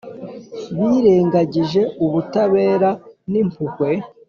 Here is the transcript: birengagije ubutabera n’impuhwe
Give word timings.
birengagije 0.77 1.81
ubutabera 2.05 2.89
n’impuhwe 3.31 3.89